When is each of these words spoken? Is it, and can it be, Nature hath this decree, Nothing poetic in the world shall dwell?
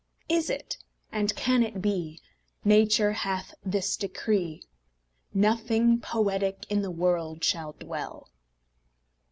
Is 0.29 0.49
it, 0.49 0.79
and 1.11 1.35
can 1.35 1.61
it 1.61 1.79
be, 1.79 2.19
Nature 2.65 3.11
hath 3.11 3.53
this 3.63 3.95
decree, 3.95 4.63
Nothing 5.31 5.99
poetic 5.99 6.65
in 6.69 6.81
the 6.81 6.89
world 6.89 7.43
shall 7.43 7.73
dwell? 7.73 8.31